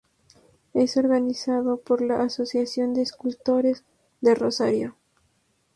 Es 0.73 0.97
organizado 0.97 1.77
por 1.77 2.01
la 2.01 2.23
"Asociación 2.23 2.95
de 2.95 3.03
Escultores 3.03 3.83
de 4.19 4.33
Rosario". 4.33 4.95